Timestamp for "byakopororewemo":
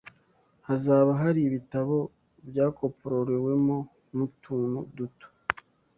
2.49-3.77